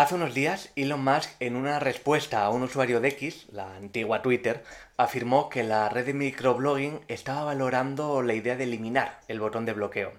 Hace 0.00 0.14
unos 0.14 0.32
días, 0.32 0.72
Elon 0.76 1.04
Musk, 1.04 1.30
en 1.40 1.56
una 1.56 1.78
respuesta 1.78 2.42
a 2.42 2.48
un 2.48 2.62
usuario 2.62 3.02
de 3.02 3.08
X, 3.08 3.44
la 3.52 3.76
antigua 3.76 4.22
Twitter, 4.22 4.64
afirmó 4.96 5.50
que 5.50 5.62
la 5.62 5.90
red 5.90 6.06
de 6.06 6.14
microblogging 6.14 7.02
estaba 7.08 7.44
valorando 7.44 8.22
la 8.22 8.32
idea 8.32 8.56
de 8.56 8.64
eliminar 8.64 9.20
el 9.28 9.40
botón 9.40 9.66
de 9.66 9.74
bloqueo. 9.74 10.14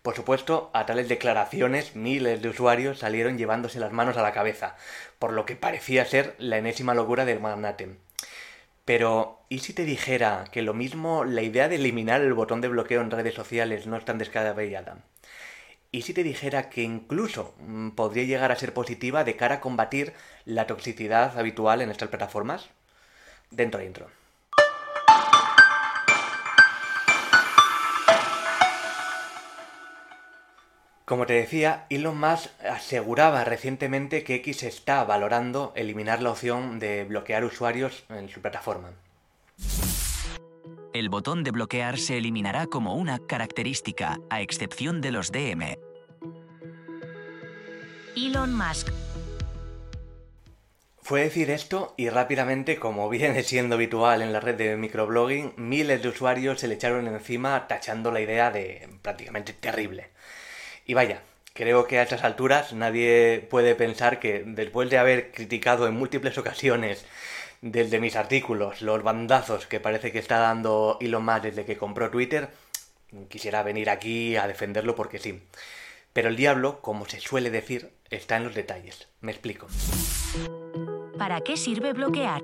Por 0.00 0.16
supuesto, 0.16 0.70
a 0.72 0.86
tales 0.86 1.10
declaraciones, 1.10 1.94
miles 1.94 2.40
de 2.40 2.48
usuarios 2.48 3.00
salieron 3.00 3.36
llevándose 3.36 3.80
las 3.80 3.92
manos 3.92 4.16
a 4.16 4.22
la 4.22 4.32
cabeza, 4.32 4.76
por 5.18 5.34
lo 5.34 5.44
que 5.44 5.56
parecía 5.56 6.06
ser 6.06 6.34
la 6.38 6.56
enésima 6.56 6.94
locura 6.94 7.26
del 7.26 7.38
magnate. 7.38 7.98
Pero, 8.86 9.42
¿y 9.50 9.58
si 9.58 9.74
te 9.74 9.84
dijera 9.84 10.44
que 10.50 10.62
lo 10.62 10.72
mismo 10.72 11.24
la 11.24 11.42
idea 11.42 11.68
de 11.68 11.74
eliminar 11.74 12.22
el 12.22 12.32
botón 12.32 12.62
de 12.62 12.68
bloqueo 12.68 13.02
en 13.02 13.10
redes 13.10 13.34
sociales 13.34 13.86
no 13.86 13.98
es 13.98 14.06
tan 14.06 14.16
descabellada? 14.16 15.04
¿Y 15.94 16.02
si 16.02 16.14
te 16.14 16.22
dijera 16.22 16.70
que 16.70 16.82
incluso 16.82 17.54
mm, 17.58 17.90
podría 17.90 18.24
llegar 18.24 18.50
a 18.50 18.56
ser 18.56 18.72
positiva 18.72 19.24
de 19.24 19.36
cara 19.36 19.56
a 19.56 19.60
combatir 19.60 20.14
la 20.46 20.66
toxicidad 20.66 21.38
habitual 21.38 21.82
en 21.82 21.90
estas 21.90 22.08
plataformas? 22.08 22.70
Dentro 23.50 23.78
de 23.78 23.86
intro. 23.86 24.06
Como 31.04 31.26
te 31.26 31.34
decía, 31.34 31.84
Elon 31.90 32.18
Musk 32.18 32.48
aseguraba 32.64 33.44
recientemente 33.44 34.24
que 34.24 34.36
X 34.36 34.62
está 34.62 35.04
valorando 35.04 35.74
eliminar 35.76 36.22
la 36.22 36.30
opción 36.30 36.78
de 36.78 37.04
bloquear 37.04 37.44
usuarios 37.44 38.04
en 38.08 38.30
su 38.30 38.40
plataforma. 38.40 38.92
El 41.02 41.08
botón 41.08 41.42
de 41.42 41.50
bloquear 41.50 41.98
se 41.98 42.16
eliminará 42.16 42.68
como 42.68 42.94
una 42.94 43.18
característica, 43.18 44.20
a 44.30 44.40
excepción 44.40 45.00
de 45.00 45.10
los 45.10 45.32
DM. 45.32 45.76
Elon 48.14 48.56
Musk. 48.56 48.92
Fue 51.00 51.22
decir 51.22 51.50
esto 51.50 51.92
y 51.96 52.08
rápidamente, 52.08 52.78
como 52.78 53.08
viene 53.08 53.42
siendo 53.42 53.74
habitual 53.74 54.22
en 54.22 54.32
la 54.32 54.38
red 54.38 54.54
de 54.54 54.76
microblogging, 54.76 55.54
miles 55.56 56.04
de 56.04 56.08
usuarios 56.08 56.60
se 56.60 56.68
le 56.68 56.74
echaron 56.74 57.08
encima 57.08 57.66
tachando 57.66 58.12
la 58.12 58.20
idea 58.20 58.52
de 58.52 58.88
prácticamente 59.02 59.52
terrible. 59.54 60.10
Y 60.86 60.94
vaya, 60.94 61.22
creo 61.52 61.88
que 61.88 61.98
a 61.98 62.04
estas 62.04 62.22
alturas 62.22 62.74
nadie 62.74 63.44
puede 63.50 63.74
pensar 63.74 64.20
que 64.20 64.44
después 64.46 64.88
de 64.88 64.98
haber 64.98 65.32
criticado 65.32 65.88
en 65.88 65.94
múltiples 65.94 66.38
ocasiones 66.38 67.04
desde 67.62 68.00
mis 68.00 68.16
artículos 68.16 68.82
los 68.82 69.02
bandazos 69.02 69.66
que 69.66 69.80
parece 69.80 70.12
que 70.12 70.18
está 70.18 70.38
dando 70.38 70.98
Elon 71.00 71.24
Musk 71.24 71.42
desde 71.42 71.64
que 71.64 71.78
compró 71.78 72.10
Twitter, 72.10 72.50
quisiera 73.28 73.62
venir 73.62 73.88
aquí 73.88 74.36
a 74.36 74.46
defenderlo 74.46 74.94
porque 74.94 75.18
sí. 75.18 75.42
Pero 76.12 76.28
el 76.28 76.36
diablo, 76.36 76.80
como 76.82 77.06
se 77.06 77.20
suele 77.20 77.50
decir, 77.50 77.92
está 78.10 78.36
en 78.36 78.44
los 78.44 78.54
detalles. 78.54 79.08
Me 79.20 79.32
explico. 79.32 79.68
¿Para 81.16 81.40
qué 81.40 81.56
sirve 81.56 81.94
bloquear? 81.94 82.42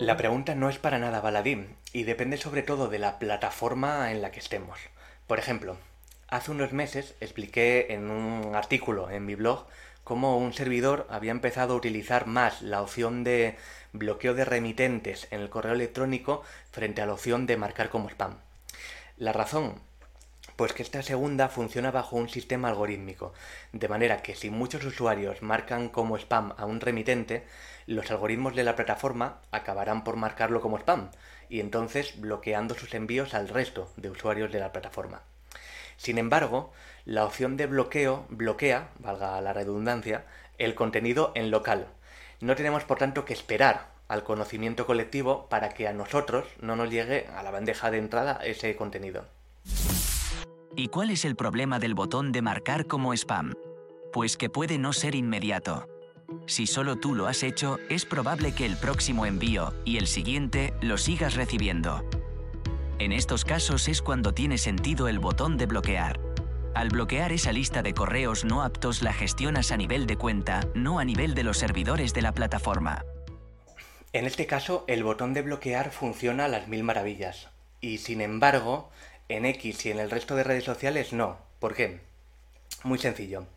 La 0.00 0.16
pregunta 0.16 0.56
no 0.56 0.68
es 0.68 0.78
para 0.78 0.98
nada 0.98 1.20
baladín 1.20 1.76
y 1.92 2.02
depende 2.02 2.38
sobre 2.38 2.62
todo 2.62 2.88
de 2.88 2.98
la 2.98 3.20
plataforma 3.20 4.10
en 4.10 4.22
la 4.22 4.32
que 4.32 4.40
estemos. 4.40 4.78
Por 5.28 5.38
ejemplo, 5.38 5.76
Hace 6.32 6.50
unos 6.50 6.72
meses 6.72 7.14
expliqué 7.20 7.88
en 7.90 8.10
un 8.10 8.56
artículo 8.56 9.10
en 9.10 9.26
mi 9.26 9.34
blog 9.34 9.66
cómo 10.04 10.38
un 10.38 10.52
servidor 10.52 11.06
había 11.10 11.30
empezado 11.30 11.74
a 11.74 11.76
utilizar 11.76 12.26
más 12.26 12.62
la 12.62 12.82
opción 12.82 13.24
de 13.24 13.56
bloqueo 13.92 14.34
de 14.34 14.44
remitentes 14.44 15.28
en 15.30 15.40
el 15.40 15.50
correo 15.50 15.72
electrónico 15.72 16.42
frente 16.70 17.02
a 17.02 17.06
la 17.06 17.14
opción 17.14 17.46
de 17.46 17.56
marcar 17.56 17.90
como 17.90 18.08
spam. 18.08 18.38
La 19.16 19.32
razón, 19.32 19.74
pues 20.56 20.72
que 20.72 20.82
esta 20.82 21.02
segunda 21.02 21.48
funciona 21.48 21.90
bajo 21.90 22.16
un 22.16 22.28
sistema 22.28 22.68
algorítmico, 22.68 23.32
de 23.72 23.88
manera 23.88 24.22
que 24.22 24.34
si 24.34 24.50
muchos 24.50 24.84
usuarios 24.84 25.42
marcan 25.42 25.88
como 25.88 26.16
spam 26.16 26.54
a 26.56 26.66
un 26.66 26.80
remitente, 26.80 27.44
los 27.86 28.10
algoritmos 28.10 28.54
de 28.54 28.64
la 28.64 28.76
plataforma 28.76 29.38
acabarán 29.50 30.04
por 30.04 30.16
marcarlo 30.16 30.60
como 30.60 30.78
spam 30.78 31.10
y 31.48 31.60
entonces 31.60 32.20
bloqueando 32.20 32.74
sus 32.74 32.94
envíos 32.94 33.34
al 33.34 33.48
resto 33.48 33.92
de 33.96 34.10
usuarios 34.10 34.52
de 34.52 34.60
la 34.60 34.72
plataforma. 34.72 35.22
Sin 35.96 36.18
embargo, 36.18 36.72
la 37.04 37.24
opción 37.24 37.56
de 37.56 37.66
bloqueo 37.66 38.26
bloquea, 38.28 38.90
valga 38.98 39.40
la 39.40 39.52
redundancia, 39.52 40.24
el 40.58 40.74
contenido 40.74 41.32
en 41.34 41.50
local. 41.50 41.86
No 42.40 42.54
tenemos 42.56 42.84
por 42.84 42.98
tanto 42.98 43.24
que 43.24 43.32
esperar 43.32 43.92
al 44.08 44.24
conocimiento 44.24 44.86
colectivo 44.86 45.46
para 45.48 45.70
que 45.70 45.88
a 45.88 45.92
nosotros 45.92 46.46
no 46.60 46.76
nos 46.76 46.90
llegue 46.90 47.26
a 47.34 47.42
la 47.42 47.50
bandeja 47.50 47.90
de 47.90 47.98
entrada 47.98 48.40
ese 48.44 48.76
contenido. 48.76 49.24
¿Y 50.76 50.88
cuál 50.88 51.10
es 51.10 51.24
el 51.24 51.36
problema 51.36 51.78
del 51.78 51.94
botón 51.94 52.32
de 52.32 52.42
marcar 52.42 52.86
como 52.86 53.12
spam? 53.14 53.54
Pues 54.12 54.36
que 54.36 54.50
puede 54.50 54.78
no 54.78 54.92
ser 54.92 55.14
inmediato. 55.14 55.88
Si 56.46 56.66
solo 56.66 56.96
tú 56.96 57.14
lo 57.14 57.26
has 57.26 57.42
hecho, 57.42 57.78
es 57.88 58.04
probable 58.04 58.54
que 58.54 58.66
el 58.66 58.76
próximo 58.76 59.26
envío 59.26 59.74
y 59.84 59.98
el 59.98 60.06
siguiente 60.06 60.72
lo 60.80 60.98
sigas 60.98 61.34
recibiendo. 61.34 62.02
En 63.02 63.10
estos 63.10 63.44
casos 63.44 63.88
es 63.88 64.00
cuando 64.00 64.32
tiene 64.32 64.58
sentido 64.58 65.08
el 65.08 65.18
botón 65.18 65.56
de 65.56 65.66
bloquear. 65.66 66.20
Al 66.72 66.88
bloquear 66.88 67.32
esa 67.32 67.50
lista 67.50 67.82
de 67.82 67.94
correos 67.94 68.44
no 68.44 68.62
aptos 68.62 69.02
la 69.02 69.12
gestionas 69.12 69.72
a 69.72 69.76
nivel 69.76 70.06
de 70.06 70.16
cuenta, 70.16 70.60
no 70.76 71.00
a 71.00 71.04
nivel 71.04 71.34
de 71.34 71.42
los 71.42 71.58
servidores 71.58 72.14
de 72.14 72.22
la 72.22 72.30
plataforma. 72.30 73.04
En 74.12 74.24
este 74.24 74.46
caso, 74.46 74.84
el 74.86 75.02
botón 75.02 75.34
de 75.34 75.42
bloquear 75.42 75.90
funciona 75.90 76.44
a 76.44 76.48
las 76.48 76.68
mil 76.68 76.84
maravillas. 76.84 77.48
Y 77.80 77.98
sin 77.98 78.20
embargo, 78.20 78.88
en 79.28 79.46
X 79.46 79.84
y 79.86 79.90
en 79.90 79.98
el 79.98 80.08
resto 80.08 80.36
de 80.36 80.44
redes 80.44 80.62
sociales 80.62 81.12
no. 81.12 81.38
¿Por 81.58 81.74
qué? 81.74 82.02
Muy 82.84 83.00
sencillo. 83.00 83.48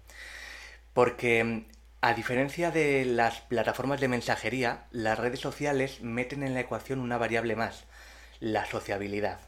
Porque 0.95 1.65
a 2.01 2.15
diferencia 2.15 2.71
de 2.71 3.05
las 3.05 3.41
plataformas 3.41 3.99
de 4.01 4.07
mensajería, 4.07 4.85
las 4.89 5.19
redes 5.19 5.39
sociales 5.39 6.01
meten 6.01 6.41
en 6.41 6.55
la 6.55 6.61
ecuación 6.61 6.99
una 6.99 7.19
variable 7.19 7.55
más, 7.55 7.85
la 8.39 8.65
sociabilidad. 8.65 9.39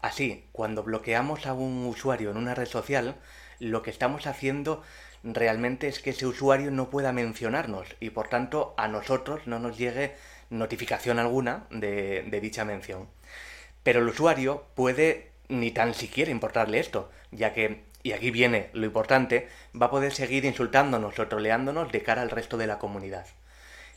Así, 0.00 0.46
cuando 0.52 0.82
bloqueamos 0.82 1.46
a 1.46 1.52
un 1.52 1.86
usuario 1.86 2.30
en 2.30 2.36
una 2.36 2.54
red 2.54 2.66
social, 2.66 3.16
lo 3.58 3.82
que 3.82 3.90
estamos 3.90 4.26
haciendo 4.26 4.82
realmente 5.22 5.88
es 5.88 6.00
que 6.00 6.10
ese 6.10 6.26
usuario 6.26 6.70
no 6.70 6.88
pueda 6.88 7.12
mencionarnos 7.12 7.96
y 8.00 8.10
por 8.10 8.28
tanto 8.28 8.74
a 8.78 8.88
nosotros 8.88 9.46
no 9.46 9.58
nos 9.58 9.76
llegue 9.76 10.14
notificación 10.48 11.18
alguna 11.18 11.66
de, 11.70 12.38
dicha 12.40 12.64
mención. 12.64 13.08
Pero 13.82 14.00
el 14.00 14.08
usuario 14.08 14.64
puede 14.74 15.30
ni 15.48 15.70
tan 15.70 15.94
siquiera 15.94 16.30
importarle 16.30 16.80
esto, 16.80 17.10
ya 17.30 17.52
que, 17.52 17.84
y 18.02 18.12
aquí 18.12 18.30
viene 18.30 18.70
lo 18.72 18.86
importante, 18.86 19.48
va 19.80 19.86
a 19.86 19.90
poder 19.90 20.12
seguir 20.12 20.44
insultándonos 20.44 21.18
o 21.18 21.28
troleándonos 21.28 21.92
de 21.92 22.02
cara 22.02 22.22
al 22.22 22.30
resto 22.30 22.56
de 22.56 22.66
la 22.66 22.78
comunidad. 22.78 23.26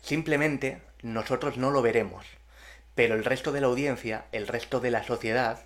Simplemente 0.01 0.81
nosotros 1.01 1.57
no 1.57 1.71
lo 1.71 1.81
veremos, 1.81 2.25
pero 2.95 3.15
el 3.15 3.25
resto 3.25 3.51
de 3.51 3.61
la 3.61 3.67
audiencia, 3.67 4.25
el 4.31 4.47
resto 4.47 4.79
de 4.79 4.91
la 4.91 5.03
sociedad, 5.03 5.59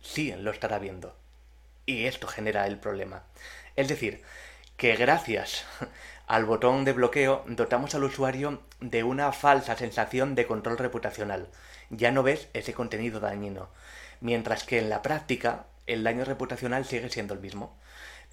sí 0.00 0.32
lo 0.38 0.50
estará 0.50 0.78
viendo. 0.78 1.16
Y 1.86 2.06
esto 2.06 2.26
genera 2.26 2.66
el 2.66 2.78
problema. 2.78 3.24
Es 3.76 3.88
decir, 3.88 4.22
que 4.76 4.96
gracias 4.96 5.64
al 6.26 6.44
botón 6.44 6.84
de 6.84 6.92
bloqueo 6.92 7.44
dotamos 7.46 7.94
al 7.94 8.04
usuario 8.04 8.62
de 8.80 9.04
una 9.04 9.32
falsa 9.32 9.76
sensación 9.76 10.34
de 10.34 10.46
control 10.46 10.78
reputacional. 10.78 11.48
Ya 11.90 12.12
no 12.12 12.22
ves 12.22 12.48
ese 12.54 12.72
contenido 12.72 13.20
dañino. 13.20 13.68
Mientras 14.20 14.64
que 14.64 14.78
en 14.78 14.88
la 14.88 15.02
práctica 15.02 15.66
el 15.86 16.04
daño 16.04 16.24
reputacional 16.24 16.84
sigue 16.84 17.10
siendo 17.10 17.34
el 17.34 17.40
mismo. 17.40 17.76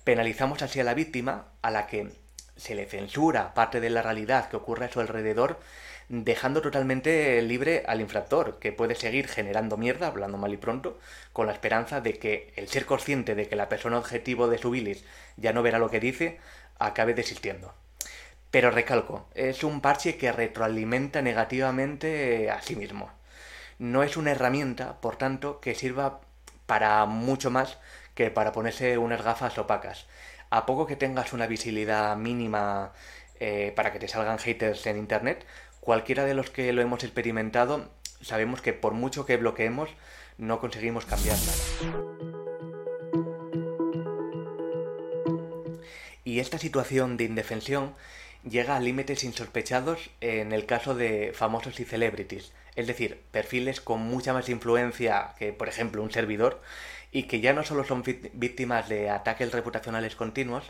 Penalizamos 0.03 0.61
así 0.61 0.79
a 0.79 0.83
la 0.83 0.93
víctima, 0.93 1.47
a 1.61 1.71
la 1.71 1.87
que 1.87 2.13
se 2.55 2.75
le 2.75 2.85
censura 2.85 3.53
parte 3.53 3.79
de 3.79 3.89
la 3.89 4.01
realidad 4.01 4.49
que 4.49 4.57
ocurre 4.57 4.85
a 4.85 4.91
su 4.91 4.99
alrededor 4.99 5.59
dejando 6.09 6.61
totalmente 6.61 7.41
libre 7.41 7.83
al 7.87 8.01
infractor, 8.01 8.59
que 8.59 8.71
puede 8.71 8.95
seguir 8.95 9.27
generando 9.27 9.77
mierda, 9.77 10.07
hablando 10.07 10.37
mal 10.37 10.53
y 10.53 10.57
pronto, 10.57 10.99
con 11.33 11.47
la 11.47 11.53
esperanza 11.53 12.01
de 12.01 12.17
que 12.17 12.53
el 12.55 12.69
ser 12.69 12.85
consciente 12.85 13.35
de 13.35 13.47
que 13.47 13.55
la 13.55 13.69
persona 13.69 13.97
objetivo 13.97 14.47
de 14.47 14.57
su 14.57 14.71
bilis 14.71 15.03
ya 15.35 15.53
no 15.53 15.63
verá 15.63 15.79
lo 15.79 15.89
que 15.89 15.99
dice, 15.99 16.39
acabe 16.79 17.13
desistiendo. 17.13 17.73
Pero 18.51 18.71
recalco, 18.71 19.27
es 19.35 19.63
un 19.63 19.81
parche 19.81 20.17
que 20.17 20.31
retroalimenta 20.31 21.21
negativamente 21.21 22.49
a 22.49 22.61
sí 22.61 22.75
mismo. 22.75 23.11
No 23.77 24.03
es 24.03 24.17
una 24.17 24.31
herramienta, 24.31 25.01
por 25.01 25.17
tanto, 25.17 25.59
que 25.59 25.75
sirva 25.75 26.21
para 26.65 27.05
mucho 27.05 27.51
más 27.51 27.77
que 28.15 28.31
para 28.31 28.51
ponerse 28.51 28.97
unas 28.97 29.23
gafas 29.23 29.57
opacas. 29.57 30.07
A 30.49 30.65
poco 30.65 30.87
que 30.87 30.95
tengas 30.95 31.33
una 31.33 31.45
visibilidad 31.45 32.15
mínima 32.15 32.93
eh, 33.39 33.73
para 33.75 33.91
que 33.91 33.99
te 33.99 34.07
salgan 34.07 34.39
haters 34.39 34.85
en 34.87 34.97
internet, 34.97 35.45
Cualquiera 35.87 36.25
de 36.25 36.33
los 36.33 36.49
que 36.49 36.73
lo 36.73 36.81
hemos 36.81 37.05
experimentado 37.05 37.89
sabemos 38.21 38.61
que 38.61 38.73
por 38.73 38.91
mucho 38.91 39.25
que 39.25 39.37
bloqueemos 39.37 39.89
no 40.37 40.59
conseguimos 40.59 41.05
cambiar 41.05 41.37
nada. 41.37 42.27
Y 46.25 46.41
esta 46.41 46.57
situación 46.57 47.15
de 47.15 47.23
indefensión 47.23 47.95
llega 48.43 48.75
a 48.75 48.81
límites 48.81 49.23
insospechados 49.23 50.09
en 50.19 50.51
el 50.51 50.65
caso 50.65 50.93
de 50.93 51.31
famosos 51.33 51.79
y 51.79 51.85
celebrities, 51.85 52.51
es 52.75 52.85
decir, 52.85 53.21
perfiles 53.31 53.79
con 53.79 54.01
mucha 54.01 54.33
más 54.33 54.49
influencia 54.49 55.35
que, 55.39 55.53
por 55.53 55.69
ejemplo, 55.69 56.03
un 56.03 56.11
servidor, 56.11 56.61
y 57.13 57.23
que 57.23 57.39
ya 57.39 57.53
no 57.53 57.63
solo 57.63 57.85
son 57.85 58.03
víctimas 58.33 58.89
de 58.89 59.09
ataques 59.09 59.53
reputacionales 59.53 60.17
continuos, 60.17 60.65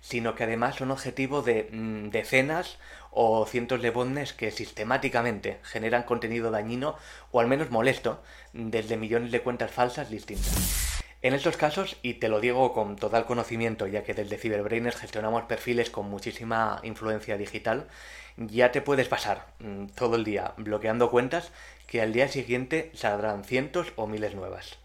sino 0.00 0.34
que 0.34 0.44
además 0.44 0.76
son 0.76 0.90
objetivo 0.90 1.42
de 1.42 1.68
mm, 1.72 2.10
decenas 2.10 2.78
o 3.10 3.46
cientos 3.46 3.82
de 3.82 3.90
botnets 3.90 4.32
que 4.32 4.50
sistemáticamente 4.50 5.58
generan 5.62 6.02
contenido 6.02 6.50
dañino 6.50 6.96
o 7.32 7.40
al 7.40 7.46
menos 7.46 7.70
molesto 7.70 8.22
desde 8.52 8.96
millones 8.96 9.32
de 9.32 9.40
cuentas 9.40 9.70
falsas 9.70 10.10
distintas. 10.10 11.02
En 11.22 11.34
estos 11.34 11.56
casos, 11.56 11.96
y 12.02 12.14
te 12.14 12.28
lo 12.28 12.40
digo 12.40 12.72
con 12.72 12.96
total 12.96 13.24
conocimiento, 13.24 13.86
ya 13.86 14.04
que 14.04 14.14
desde 14.14 14.36
Cyberbrainers 14.38 14.96
gestionamos 14.96 15.44
perfiles 15.44 15.90
con 15.90 16.08
muchísima 16.08 16.78
influencia 16.84 17.36
digital, 17.36 17.88
ya 18.36 18.70
te 18.70 18.82
puedes 18.82 19.08
pasar 19.08 19.46
mm, 19.58 19.86
todo 19.94 20.16
el 20.16 20.24
día 20.24 20.52
bloqueando 20.56 21.10
cuentas 21.10 21.50
que 21.86 22.02
al 22.02 22.12
día 22.12 22.28
siguiente 22.28 22.90
saldrán 22.94 23.44
cientos 23.44 23.92
o 23.96 24.06
miles 24.06 24.34
nuevas. 24.34 24.78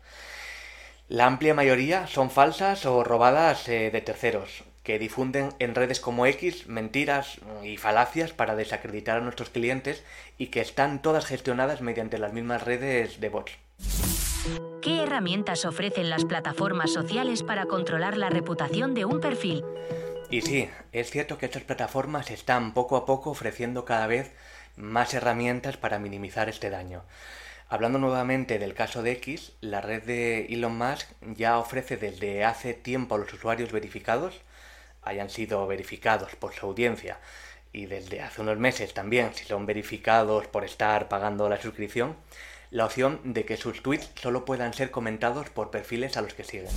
La 1.10 1.25
amplia 1.25 1.54
mayoría 1.54 2.08
son 2.08 2.31
falsas 2.31 2.86
o 2.86 3.04
robadas 3.04 3.68
eh, 3.68 3.92
de 3.92 4.02
terceros, 4.02 4.63
que 4.83 5.00
difunden 5.00 5.50
en 5.60 5.75
redes 5.75 6.00
como 6.00 6.25
X 6.25 6.68
mentiras 6.68 7.39
y 7.63 7.78
falacias 7.78 8.33
para 8.33 8.56
desacreditar 8.56 9.18
a 9.18 9.22
nuestros 9.22 9.50
clientes 9.50 10.04
y 10.38 10.48
que 10.48 10.62
están 10.62 11.01
todas 11.01 11.25
gestionadas 11.25 11.81
mediante 11.81 12.18
las 12.18 12.33
mismas 12.33 12.63
redes 12.63 13.19
de 13.19 13.30
bots. 13.30 13.51
¿Qué 14.81 15.04
herramientas 15.04 15.66
ofrecen 15.66 16.10
las 16.10 16.25
plataformas 16.25 16.92
sociales 16.92 17.44
para 17.44 17.66
controlar 17.66 18.18
la 18.18 18.30
reputación 18.30 18.95
de 18.95 19.06
un 19.06 19.19
perfil? 19.19 19.63
Y 20.31 20.42
sí, 20.42 20.69
es 20.92 21.12
cierto 21.12 21.38
que 21.38 21.45
estas 21.45 21.63
plataformas 21.63 22.31
están 22.31 22.74
poco 22.74 22.95
a 22.95 23.06
poco 23.06 23.30
ofreciendo 23.30 23.86
cada 23.86 24.07
vez 24.07 24.31
más 24.77 25.13
herramientas 25.13 25.77
para 25.77 26.00
minimizar 26.00 26.50
este 26.50 26.69
daño. 26.69 27.04
Hablando 27.69 28.00
nuevamente 28.00 28.57
del 28.57 28.74
caso 28.74 29.04
de 29.04 29.12
X, 29.13 29.54
la 29.62 29.81
red 29.81 30.04
de 30.04 30.45
Elon 30.48 30.77
Musk 30.77 31.07
ya 31.36 31.57
ofrece 31.60 31.98
desde 31.98 32.44
hace 32.44 32.74
tiempo 32.74 33.16
a 33.16 33.18
los 33.18 33.31
usuarios 33.31 33.72
verificados, 33.72 34.42
hayan 35.03 35.30
sido 35.30 35.65
verificados 35.68 36.36
por 36.36 36.53
su 36.53 36.65
audiencia, 36.65 37.19
y 37.74 37.86
desde 37.86 38.21
hace 38.21 38.42
unos 38.42 38.57
meses 38.57 38.94
también, 38.94 39.33
si 39.33 39.45
son 39.45 39.65
verificados 39.65 40.48
por 40.48 40.63
estar 40.65 41.07
pagando 41.07 41.48
la 41.50 41.62
suscripción, 41.62 42.15
la 42.69 42.86
opción 42.86 43.19
de 43.24 43.45
que 43.45 43.57
sus 43.57 43.81
tweets 43.81 44.12
solo 44.15 44.45
puedan 44.45 44.74
ser 44.74 44.92
comentados 44.92 45.50
por 45.50 45.71
perfiles 45.71 46.18
a 46.18 46.21
los 46.21 46.33
que 46.33 46.44
siguen. 46.44 46.69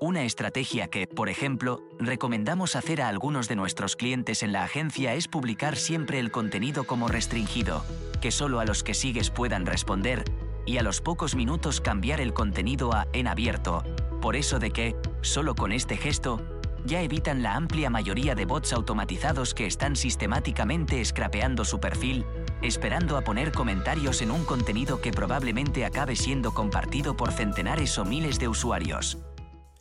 Una 0.00 0.22
estrategia 0.22 0.86
que, 0.86 1.08
por 1.08 1.28
ejemplo, 1.28 1.82
recomendamos 1.98 2.76
hacer 2.76 3.02
a 3.02 3.08
algunos 3.08 3.48
de 3.48 3.56
nuestros 3.56 3.96
clientes 3.96 4.44
en 4.44 4.52
la 4.52 4.62
agencia 4.62 5.14
es 5.14 5.26
publicar 5.26 5.76
siempre 5.76 6.20
el 6.20 6.30
contenido 6.30 6.84
como 6.84 7.08
restringido, 7.08 7.84
que 8.20 8.30
solo 8.30 8.60
a 8.60 8.64
los 8.64 8.84
que 8.84 8.94
sigues 8.94 9.30
puedan 9.30 9.66
responder, 9.66 10.24
y 10.66 10.78
a 10.78 10.82
los 10.82 11.00
pocos 11.00 11.34
minutos 11.34 11.80
cambiar 11.80 12.20
el 12.20 12.32
contenido 12.32 12.92
a 12.94 13.08
en 13.12 13.26
abierto, 13.26 13.82
por 14.20 14.36
eso 14.36 14.60
de 14.60 14.70
que, 14.70 14.94
solo 15.20 15.56
con 15.56 15.72
este 15.72 15.96
gesto, 15.96 16.57
ya 16.88 17.02
evitan 17.02 17.42
la 17.42 17.54
amplia 17.54 17.90
mayoría 17.90 18.34
de 18.34 18.46
bots 18.46 18.72
automatizados 18.72 19.54
que 19.54 19.66
están 19.66 19.94
sistemáticamente 19.94 21.04
scrapeando 21.04 21.64
su 21.64 21.80
perfil, 21.80 22.24
esperando 22.62 23.18
a 23.18 23.20
poner 23.20 23.52
comentarios 23.52 24.22
en 24.22 24.30
un 24.30 24.44
contenido 24.44 25.00
que 25.02 25.12
probablemente 25.12 25.84
acabe 25.84 26.16
siendo 26.16 26.54
compartido 26.54 27.14
por 27.14 27.32
centenares 27.32 27.98
o 27.98 28.06
miles 28.06 28.38
de 28.38 28.48
usuarios. 28.48 29.18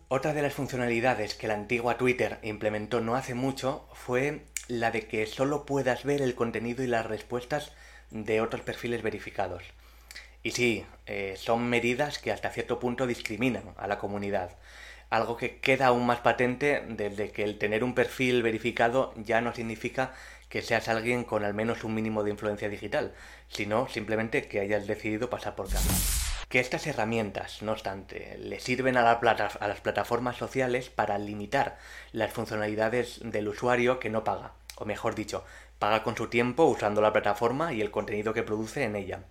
Otra 0.09 0.33
de 0.33 0.41
las 0.41 0.53
funcionalidades 0.53 1.33
que 1.33 1.47
la 1.47 1.53
antigua 1.53 1.97
Twitter 1.97 2.39
implementó 2.43 2.99
no 2.99 3.15
hace 3.15 3.33
mucho 3.33 3.87
fue 3.93 4.45
la 4.67 4.91
de 4.91 5.07
que 5.07 5.25
solo 5.27 5.65
puedas 5.65 6.03
ver 6.03 6.21
el 6.21 6.35
contenido 6.35 6.83
y 6.83 6.87
las 6.87 7.05
respuestas 7.05 7.71
de 8.11 8.41
otros 8.41 8.61
perfiles 8.61 9.01
verificados. 9.01 9.63
Y 10.43 10.51
sí, 10.51 10.85
eh, 11.05 11.35
son 11.37 11.69
medidas 11.69 12.19
que 12.19 12.31
hasta 12.31 12.51
cierto 12.51 12.79
punto 12.79 13.07
discriminan 13.07 13.63
a 13.77 13.87
la 13.87 13.97
comunidad. 13.97 14.57
Algo 15.09 15.37
que 15.37 15.59
queda 15.59 15.87
aún 15.87 16.05
más 16.05 16.19
patente 16.19 16.83
desde 16.87 17.31
que 17.31 17.43
el 17.43 17.57
tener 17.57 17.83
un 17.83 17.95
perfil 17.95 18.43
verificado 18.43 19.13
ya 19.15 19.39
no 19.39 19.53
significa 19.53 20.13
que 20.49 20.61
seas 20.61 20.87
alguien 20.87 21.23
con 21.23 21.43
al 21.43 21.53
menos 21.53 21.83
un 21.83 21.93
mínimo 21.93 22.23
de 22.23 22.31
influencia 22.31 22.69
digital, 22.69 23.13
sino 23.47 23.87
simplemente 23.87 24.47
que 24.47 24.59
hayas 24.59 24.87
decidido 24.87 25.29
pasar 25.29 25.55
por 25.55 25.69
casa. 25.69 25.89
Que 26.49 26.59
estas 26.59 26.87
herramientas, 26.87 27.61
no 27.61 27.73
obstante, 27.73 28.37
le 28.37 28.59
sirven 28.59 28.95
a, 28.97 29.11
a 29.11 29.67
las 29.67 29.81
plataformas 29.81 30.37
sociales 30.37 30.89
para 30.89 31.17
limitar 31.17 31.77
las 32.11 32.31
funcionalidades 32.31 33.19
del 33.23 33.49
usuario 33.49 33.99
que 33.99 34.09
no 34.09 34.23
paga, 34.23 34.53
o 34.75 34.85
mejor 34.85 35.15
dicho, 35.15 35.43
paga 35.79 36.03
con 36.03 36.15
su 36.15 36.27
tiempo 36.27 36.63
usando 36.63 37.01
la 37.01 37.13
plataforma 37.13 37.73
y 37.73 37.81
el 37.81 37.91
contenido 37.91 38.33
que 38.33 38.43
produce 38.43 38.83
en 38.83 38.95
ella, 38.95 39.23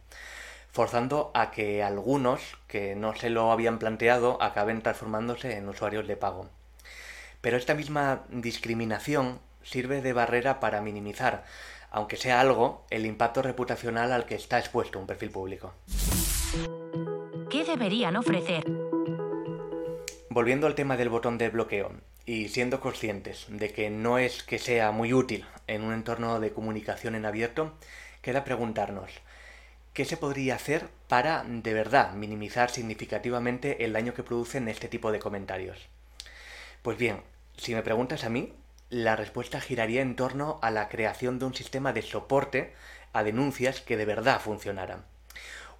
forzando 0.76 1.30
a 1.32 1.50
que 1.50 1.82
algunos 1.82 2.58
que 2.68 2.94
no 2.96 3.14
se 3.14 3.30
lo 3.30 3.50
habían 3.50 3.78
planteado 3.78 4.36
acaben 4.42 4.82
transformándose 4.82 5.56
en 5.56 5.70
usuarios 5.70 6.06
de 6.06 6.18
pago. 6.18 6.50
Pero 7.40 7.56
esta 7.56 7.72
misma 7.72 8.26
discriminación 8.28 9.40
sirve 9.62 10.02
de 10.02 10.12
barrera 10.12 10.60
para 10.60 10.82
minimizar, 10.82 11.44
aunque 11.90 12.18
sea 12.18 12.42
algo, 12.42 12.84
el 12.90 13.06
impacto 13.06 13.40
reputacional 13.40 14.12
al 14.12 14.26
que 14.26 14.34
está 14.34 14.58
expuesto 14.58 14.98
un 14.98 15.06
perfil 15.06 15.30
público. 15.30 15.72
¿Qué 17.48 17.64
deberían 17.64 18.16
ofrecer? 18.16 18.62
Volviendo 20.28 20.66
al 20.66 20.74
tema 20.74 20.98
del 20.98 21.08
botón 21.08 21.38
de 21.38 21.48
bloqueo, 21.48 21.92
y 22.26 22.48
siendo 22.48 22.80
conscientes 22.80 23.46
de 23.48 23.72
que 23.72 23.88
no 23.88 24.18
es 24.18 24.42
que 24.42 24.58
sea 24.58 24.90
muy 24.90 25.14
útil 25.14 25.46
en 25.68 25.84
un 25.84 25.94
entorno 25.94 26.38
de 26.38 26.52
comunicación 26.52 27.14
en 27.14 27.24
abierto, 27.24 27.72
queda 28.20 28.44
preguntarnos, 28.44 29.10
¿qué 29.96 30.04
se 30.04 30.18
podría 30.18 30.56
hacer 30.56 30.90
para 31.08 31.42
de 31.42 31.72
verdad 31.72 32.12
minimizar 32.12 32.70
significativamente 32.70 33.82
el 33.82 33.94
daño 33.94 34.12
que 34.12 34.22
producen 34.22 34.68
este 34.68 34.88
tipo 34.88 35.10
de 35.10 35.20
comentarios? 35.20 35.88
Pues 36.82 36.98
bien, 36.98 37.22
si 37.56 37.74
me 37.74 37.82
preguntas 37.82 38.22
a 38.24 38.28
mí, 38.28 38.52
la 38.90 39.16
respuesta 39.16 39.58
giraría 39.58 40.02
en 40.02 40.14
torno 40.14 40.58
a 40.60 40.70
la 40.70 40.90
creación 40.90 41.38
de 41.38 41.46
un 41.46 41.54
sistema 41.54 41.94
de 41.94 42.02
soporte 42.02 42.74
a 43.14 43.22
denuncias 43.22 43.80
que 43.80 43.96
de 43.96 44.04
verdad 44.04 44.38
funcionara. 44.38 45.06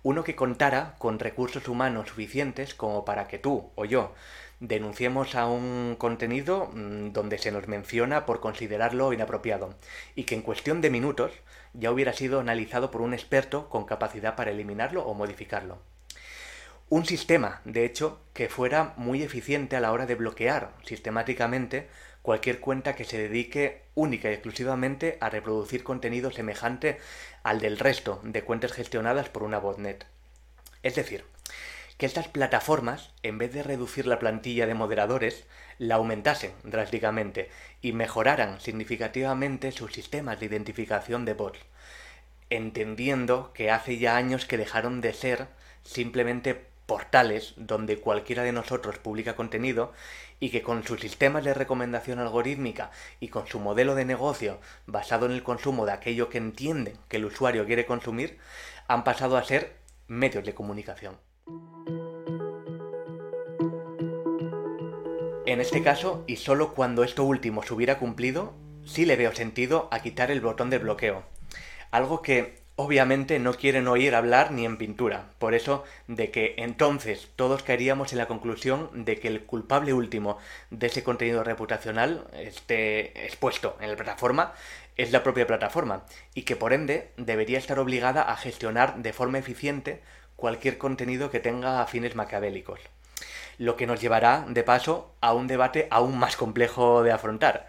Uno 0.09 0.23
que 0.23 0.37
contara 0.37 0.95
con 0.99 1.19
recursos 1.19 1.67
humanos 1.67 2.11
suficientes 2.11 2.77
como 2.77 3.05
para 3.05 3.27
que 3.27 3.41
tú 3.41 3.73
o 3.75 3.85
yo 3.85 4.15
denunciemos 4.61 5.35
a 5.35 5.49
un 5.49 5.97
contenido 5.99 6.71
mm, 6.73 7.11
donde 7.11 7.39
se 7.39 7.51
nos 7.51 7.67
menciona 7.67 8.25
por 8.25 8.39
considerarlo 8.39 9.13
inapropiado 9.13 9.75
y 10.15 10.23
que 10.23 10.37
en 10.37 10.43
cuestión 10.43 10.81
de 10.81 10.91
minutos 10.91 11.33
ya 11.73 11.91
hubiera 11.91 12.13
sido 12.13 12.39
analizado 12.39 12.93
por 12.93 13.01
un 13.01 13.15
experto 13.15 13.69
con 13.69 13.85
capacidad 13.85 14.37
para 14.37 14.53
eliminarlo 14.53 15.05
o 15.05 15.13
modificarlo. 15.13 15.81
Un 16.89 17.05
sistema, 17.05 17.63
de 17.65 17.85
hecho, 17.85 18.21
que 18.33 18.49
fuera 18.49 18.95
muy 18.97 19.25
eficiente 19.25 19.75
a 19.75 19.81
la 19.81 19.91
hora 19.91 20.07
de 20.07 20.15
bloquear 20.15 20.73
sistemáticamente 20.85 21.89
cualquier 22.23 22.61
cuenta 22.61 22.95
que 22.95 23.05
se 23.05 23.19
dedique 23.19 23.83
única 23.97 24.31
y 24.31 24.35
exclusivamente 24.35 25.19
a 25.21 25.29
reproducir 25.29 25.83
contenido 25.83 26.31
semejante 26.31 26.99
al 27.43 27.59
del 27.59 27.81
resto 27.81 28.21
de 28.23 28.45
cuentas 28.45 28.71
gestionadas 28.71 29.29
por 29.29 29.43
una 29.43 29.59
botnet. 29.59 30.07
Es 30.85 30.95
decir, 30.95 31.25
que 31.99 32.07
estas 32.07 32.29
plataformas, 32.29 33.13
en 33.25 33.39
vez 33.39 33.53
de 33.53 33.65
reducir 33.65 34.07
la 34.07 34.21
plantilla 34.21 34.69
de 34.69 34.75
moderadores, 34.75 35.45
la 35.79 35.97
aumentasen 35.97 36.53
drásticamente 36.63 37.51
y 37.83 37.95
mejoraran 37.95 38.61
significativamente 38.61 39.73
sus 39.73 39.93
sistemas 39.93 40.39
de 40.39 40.47
identificación 40.47 41.25
de 41.25 41.35
bots, 41.35 41.59
entendiendo 42.49 43.53
que 43.55 43.73
hace 43.73 43.99
ya 43.99 44.17
años 44.17 44.47
que 44.47 44.57
dejaron 44.57 45.01
de 45.01 45.15
ser 45.15 45.49
simplemente 45.83 46.76
portales 46.87 47.55
donde 47.57 47.99
cualquiera 47.99 48.43
de 48.45 48.53
nosotros 48.53 48.99
publica 48.99 49.37
contenido 49.37 49.93
y 50.39 50.51
que 50.51 50.63
con 50.63 50.85
sus 50.85 51.01
sistemas 51.01 51.45
de 51.45 51.55
recomendación 51.55 52.19
algorítmica 52.19 52.91
y 53.21 53.29
con 53.29 53.47
su 53.47 53.59
modelo 53.59 53.95
de 53.95 54.05
negocio 54.05 54.61
basado 54.87 55.27
en 55.27 55.33
el 55.33 55.43
consumo 55.43 55.87
de 55.87 55.93
aquello 55.93 56.29
que 56.29 56.39
entienden 56.39 56.97
que 57.09 57.17
el 57.17 57.25
usuario 57.25 57.67
quiere 57.67 57.87
consumir, 57.87 58.39
han 58.87 59.05
pasado 59.05 59.37
a 59.37 59.45
ser 59.45 59.77
medios 60.07 60.45
de 60.45 60.55
comunicación. 60.55 61.19
En 65.47 65.61
este 65.61 65.83
caso, 65.83 66.25
y 66.27 66.37
solo 66.37 66.75
cuando 66.75 67.03
esto 67.05 67.25
último 67.25 67.63
se 67.63 67.73
hubiera 67.73 67.99
cumplido, 67.99 68.55
sí 68.85 69.07
le 69.07 69.17
veo 69.17 69.33
sentido 69.33 69.89
a 69.91 70.01
quitar 70.01 70.31
el 70.31 70.41
botón 70.41 70.71
de 70.71 70.79
bloqueo. 70.79 71.23
Algo 71.91 72.21
que 72.21 72.66
obviamente 72.77 73.39
no 73.39 73.55
quieren 73.55 73.89
oír 73.89 74.15
hablar 74.15 74.53
ni 74.53 74.67
en 74.67 74.77
pintura. 74.77 75.31
Por 75.39 75.55
eso 75.55 75.85
de 76.07 76.31
que 76.31 76.55
entonces 76.59 77.29
todos 77.35 77.63
caeríamos 77.63 78.13
en 78.13 78.19
la 78.19 78.29
conclusión 78.29 78.91
de 78.93 79.19
que 79.19 79.29
el 79.29 79.43
culpable 79.45 79.95
último 79.95 80.39
de 80.71 80.87
ese 80.87 81.03
contenido 81.03 81.43
reputacional 81.43 82.27
esté 82.35 83.25
expuesto 83.25 83.77
en 83.81 83.91
la 83.91 83.97
plataforma 83.97 84.53
es 84.97 85.11
la 85.11 85.23
propia 85.23 85.47
plataforma 85.47 86.05
y 86.35 86.43
que 86.43 86.57
por 86.57 86.73
ende 86.73 87.11
debería 87.17 87.59
estar 87.59 87.79
obligada 87.79 88.23
a 88.23 88.37
gestionar 88.37 88.97
de 89.03 89.13
forma 89.13 89.39
eficiente 89.39 90.03
cualquier 90.37 90.79
contenido 90.79 91.31
que 91.31 91.41
tenga 91.41 91.87
fines 91.87 92.15
macabélicos. 92.15 92.81
Lo 93.59 93.77
que 93.77 93.87
nos 93.87 94.03
llevará, 94.03 94.45
de 94.49 94.63
paso, 94.63 95.15
a 95.23 95.33
un 95.33 95.47
debate 95.47 95.89
aún 95.91 96.19
más 96.19 96.37
complejo 96.37 97.03
de 97.03 97.13
afrontar 97.13 97.69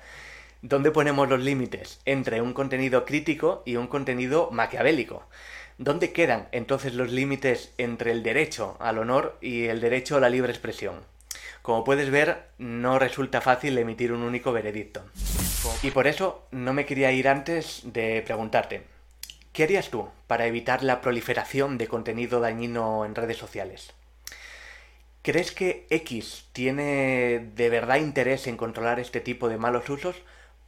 ¿Dónde 0.64 0.90
ponemos 0.90 1.30
los 1.30 1.40
límites 1.40 2.00
entre 2.06 2.42
un 2.42 2.54
contenido 2.54 3.06
crítico 3.06 3.62
y 3.64 3.76
un 3.76 3.86
contenido 3.86 4.50
maquiavélico? 4.52 5.24
¿Dónde 5.78 6.12
quedan 6.12 6.48
entonces 6.52 6.96
los 6.96 7.12
límites 7.12 7.74
entre 7.78 8.12
el 8.12 8.24
derecho 8.24 8.76
al 8.80 8.98
honor 8.98 9.38
y 9.40 9.66
el 9.66 9.80
derecho 9.80 10.18
a 10.18 10.20
la 10.20 10.30
libre 10.30 10.52
expresión? 10.52 11.02
Como 11.62 11.84
puedes 11.84 12.10
ver, 12.10 12.48
no 12.58 12.98
resulta 12.98 13.40
fácil 13.40 13.78
emitir 13.78 14.12
un 14.12 14.24
único 14.24 14.52
veredicto. 14.52 15.04
Y 15.84 15.92
por 15.92 16.08
eso 16.08 16.48
no 16.50 16.74
me 16.74 16.88
quería 16.88 17.12
ir 17.12 17.28
antes 17.28 17.82
de 17.84 18.24
preguntarte, 18.26 18.82
¿qué 19.54 19.64
harías 19.64 19.92
tú 19.92 20.10
para 20.26 20.48
evitar 20.48 20.82
la 20.82 21.02
proliferación 21.02 21.78
de 21.78 21.88
contenido 21.88 22.40
dañino 22.40 23.06
en 23.06 23.14
redes 23.14 23.38
sociales? 23.38 23.94
¿Crees 25.22 25.52
que 25.52 25.86
X 25.92 26.46
tiene 26.52 27.52
de 27.54 27.70
verdad 27.70 27.98
interés 27.98 28.48
en 28.48 28.58
controlar 28.58 29.00
este 29.00 29.20
tipo 29.20 29.50
de 29.50 29.58
malos 29.58 29.88
usos? 29.90 30.16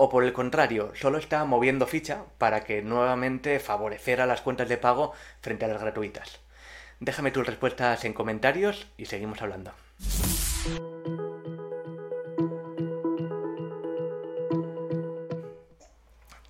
¿O 0.02 0.08
por 0.08 0.24
el 0.24 0.32
contrario, 0.32 0.94
solo 0.96 1.18
está 1.18 1.44
moviendo 1.44 1.86
ficha 1.86 2.24
para 2.38 2.64
que 2.64 2.82
nuevamente 2.82 3.60
favorecer 3.60 4.22
a 4.22 4.26
las 4.26 4.40
cuentas 4.40 4.70
de 4.70 4.78
pago 4.78 5.12
frente 5.42 5.66
a 5.66 5.68
las 5.68 5.82
gratuitas? 5.82 6.40
Déjame 7.02 7.32
tus 7.32 7.46
respuestas 7.46 8.06
en 8.06 8.14
comentarios 8.14 8.88
y 8.96 9.08
seguimos 9.08 9.42
hablando. 9.42 9.74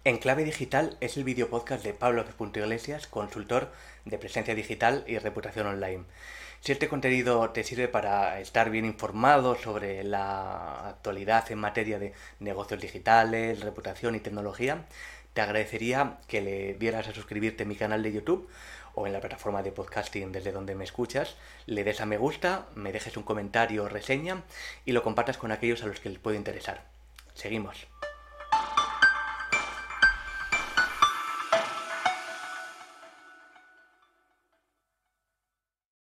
En 0.09 0.17
Clave 0.17 0.43
Digital 0.43 0.97
es 1.01 1.17
el 1.17 1.23
video 1.23 1.51
podcast 1.51 1.83
de 1.83 1.93
Pablo 1.93 2.25
Iglesias, 2.55 3.05
consultor 3.05 3.71
de 4.05 4.17
presencia 4.17 4.55
digital 4.55 5.03
y 5.05 5.19
reputación 5.19 5.67
online. 5.67 6.05
Si 6.61 6.71
este 6.71 6.87
contenido 6.87 7.47
te 7.51 7.63
sirve 7.63 7.87
para 7.87 8.39
estar 8.39 8.71
bien 8.71 8.85
informado 8.85 9.53
sobre 9.53 10.03
la 10.03 10.89
actualidad 10.89 11.51
en 11.51 11.59
materia 11.59 11.99
de 11.99 12.13
negocios 12.39 12.81
digitales, 12.81 13.59
reputación 13.59 14.15
y 14.15 14.19
tecnología, 14.19 14.87
te 15.35 15.41
agradecería 15.41 16.17
que 16.27 16.41
le 16.41 16.73
dieras 16.73 17.07
a 17.07 17.13
suscribirte 17.13 17.61
a 17.61 17.67
mi 17.67 17.75
canal 17.75 18.01
de 18.01 18.11
YouTube 18.11 18.49
o 18.95 19.05
en 19.05 19.13
la 19.13 19.21
plataforma 19.21 19.61
de 19.61 19.71
podcasting 19.71 20.31
desde 20.31 20.51
donde 20.51 20.73
me 20.73 20.85
escuchas, 20.85 21.35
le 21.67 21.83
des 21.83 22.01
a 22.01 22.07
me 22.07 22.17
gusta, 22.17 22.65
me 22.73 22.91
dejes 22.91 23.15
un 23.15 23.21
comentario 23.21 23.83
o 23.83 23.89
reseña 23.89 24.41
y 24.85 24.91
lo 24.91 25.03
compartas 25.03 25.37
con 25.37 25.51
aquellos 25.51 25.83
a 25.83 25.85
los 25.85 25.99
que 25.99 26.09
les 26.09 26.17
puede 26.17 26.37
interesar. 26.37 26.83
Seguimos. 27.35 27.85